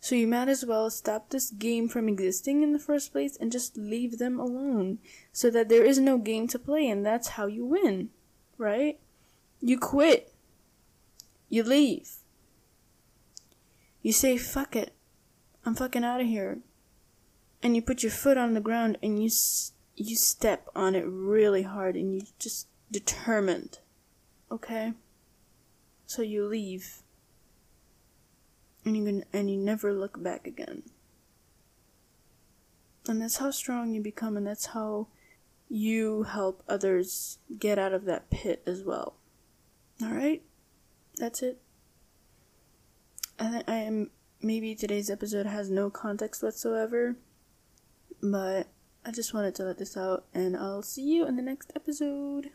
So 0.00 0.14
you 0.14 0.26
might 0.26 0.48
as 0.48 0.64
well 0.64 0.90
stop 0.90 1.30
this 1.30 1.50
game 1.50 1.88
from 1.88 2.08
existing 2.08 2.62
in 2.62 2.72
the 2.72 2.78
first 2.78 3.12
place 3.12 3.36
and 3.36 3.50
just 3.50 3.76
leave 3.76 4.18
them 4.18 4.38
alone 4.38 4.98
so 5.32 5.50
that 5.50 5.68
there 5.68 5.84
is 5.84 5.98
no 5.98 6.18
game 6.18 6.46
to 6.48 6.58
play 6.58 6.88
and 6.88 7.04
that's 7.04 7.28
how 7.28 7.46
you 7.46 7.66
win, 7.66 8.10
right? 8.56 8.98
You 9.60 9.78
quit. 9.78 10.32
You 11.48 11.64
leave. 11.64 12.10
You 14.02 14.12
say, 14.12 14.38
fuck 14.38 14.76
it. 14.76 14.94
I'm 15.64 15.74
fucking 15.74 16.04
out 16.04 16.20
of 16.20 16.26
here 16.26 16.60
and 17.62 17.74
you 17.74 17.82
put 17.82 18.02
your 18.02 18.12
foot 18.12 18.38
on 18.38 18.54
the 18.54 18.60
ground 18.60 18.98
and 19.02 19.22
you 19.22 19.30
you 19.96 20.16
step 20.16 20.68
on 20.74 20.94
it 20.94 21.04
really 21.06 21.62
hard 21.62 21.96
and 21.96 22.14
you 22.14 22.22
just 22.38 22.68
determined 22.90 23.80
okay 24.50 24.92
so 26.06 26.22
you 26.22 26.46
leave 26.46 27.02
and 28.88 28.96
you 28.96 29.04
can, 29.04 29.24
and 29.32 29.50
you 29.50 29.56
never 29.56 29.92
look 29.92 30.22
back 30.22 30.46
again 30.46 30.82
and 33.08 33.22
that's 33.22 33.38
how 33.38 33.50
strong 33.50 33.92
you 33.92 34.00
become 34.00 34.36
and 34.36 34.46
that's 34.46 34.66
how 34.66 35.08
you 35.68 36.24
help 36.24 36.62
others 36.68 37.38
get 37.58 37.78
out 37.78 37.92
of 37.92 38.04
that 38.04 38.30
pit 38.30 38.62
as 38.66 38.82
well. 38.84 39.14
All 40.02 40.10
right? 40.10 40.42
That's 41.16 41.42
it. 41.42 41.60
I, 43.38 43.50
think 43.50 43.64
I 43.68 43.76
am 43.76 44.10
maybe 44.40 44.74
today's 44.74 45.10
episode 45.10 45.46
has 45.46 45.70
no 45.70 45.90
context 45.90 46.42
whatsoever, 46.42 47.16
but 48.22 48.68
I 49.04 49.10
just 49.10 49.34
wanted 49.34 49.54
to 49.56 49.64
let 49.64 49.78
this 49.78 49.96
out, 49.96 50.24
and 50.34 50.56
I'll 50.56 50.82
see 50.82 51.02
you 51.02 51.26
in 51.26 51.36
the 51.36 51.42
next 51.42 51.72
episode. 51.74 52.50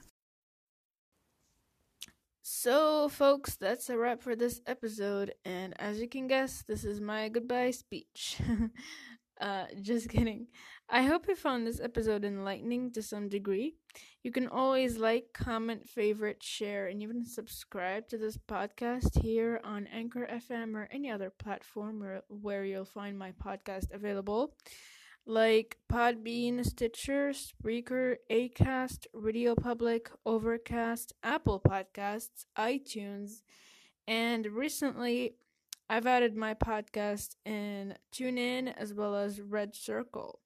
So, 2.46 3.08
folks, 3.08 3.56
that's 3.56 3.90
a 3.90 3.98
wrap 3.98 4.22
for 4.22 4.36
this 4.36 4.60
episode, 4.68 5.34
and 5.46 5.74
as 5.80 6.02
you 6.02 6.10
can 6.10 6.28
guess, 6.28 6.62
this 6.62 6.84
is 6.84 7.00
my 7.00 7.30
goodbye 7.30 7.72
speech. 7.72 8.38
uh, 9.42 9.68
just 9.82 10.10
kidding. 10.10 10.48
I 10.90 11.04
hope 11.04 11.30
you 11.30 11.38
found 11.38 11.66
this 11.66 11.80
episode 11.80 12.26
enlightening 12.26 12.92
to 12.92 13.02
some 13.02 13.30
degree. 13.30 13.76
You 14.24 14.32
can 14.34 14.50
always 14.50 14.98
like, 14.98 15.28
comment, 15.34 15.88
favorite, 15.88 16.44
share, 16.44 16.88
and 16.88 17.02
even 17.02 17.24
subscribe 17.24 18.10
to 18.10 18.18
this 18.18 18.38
podcast 18.38 19.22
here 19.22 19.62
on 19.64 19.88
Anchor 19.88 20.28
FM 20.30 20.76
or 20.76 20.90
any 20.92 21.10
other 21.10 21.30
platform 21.30 22.02
where, 22.02 22.24
where 22.28 22.66
you'll 22.66 22.84
find 22.84 23.18
my 23.18 23.32
podcast 23.42 23.94
available 23.94 24.54
like 25.26 25.78
Podbean, 25.92 26.66
Stitcher, 26.66 27.32
Spreaker, 27.32 28.16
Acast, 28.32 29.06
Radio 29.14 29.56
Public, 29.56 30.10
Overcast, 30.26 31.14
Apple 31.24 31.60
Podcasts, 31.60 32.46
iTunes, 32.58 33.42
and 34.08 34.46
recently 34.48 35.36
I've 35.90 36.08
added 36.08 36.36
my 36.36 36.54
podcast 36.54 37.36
in 37.46 37.96
TuneIn 38.14 38.74
as 38.76 38.94
well 38.94 39.16
as 39.16 39.42
Red 39.42 39.76
Circle. 39.76 40.40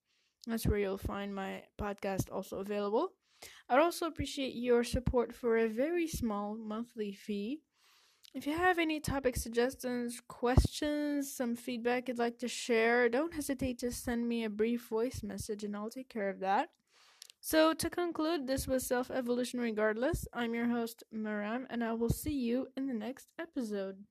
That's 0.46 0.66
where 0.66 0.78
you'll 0.78 0.98
find 0.98 1.34
my 1.34 1.62
podcast 1.80 2.32
also 2.32 2.58
available. 2.58 3.12
I'd 3.68 3.78
also 3.78 4.06
appreciate 4.06 4.54
your 4.54 4.84
support 4.84 5.34
for 5.34 5.58
a 5.58 5.68
very 5.68 6.08
small 6.08 6.56
monthly 6.56 7.12
fee. 7.12 7.60
If 8.34 8.46
you 8.46 8.56
have 8.56 8.78
any 8.78 9.00
topic 9.00 9.36
suggestions, 9.36 10.20
questions, 10.28 11.32
some 11.32 11.56
feedback 11.56 12.08
you'd 12.08 12.18
like 12.18 12.38
to 12.38 12.48
share, 12.48 13.08
don't 13.08 13.34
hesitate 13.34 13.78
to 13.78 13.90
send 13.90 14.28
me 14.28 14.44
a 14.44 14.50
brief 14.50 14.86
voice 14.88 15.22
message 15.22 15.64
and 15.64 15.74
I'll 15.74 15.90
take 15.90 16.08
care 16.08 16.28
of 16.28 16.40
that. 16.40 16.68
So, 17.40 17.72
to 17.72 17.88
conclude, 17.90 18.46
this 18.46 18.66
was 18.66 18.86
Self 18.86 19.10
Evolution 19.10 19.60
Regardless. 19.60 20.26
I'm 20.32 20.54
your 20.54 20.68
host, 20.68 21.04
Maram, 21.14 21.66
and 21.70 21.82
I 21.82 21.92
will 21.94 22.10
see 22.10 22.32
you 22.32 22.68
in 22.76 22.86
the 22.86 22.94
next 22.94 23.28
episode. 23.38 24.04